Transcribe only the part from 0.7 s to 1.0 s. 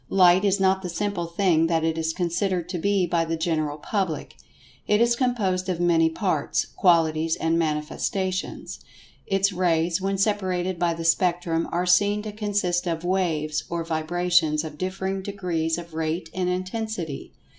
the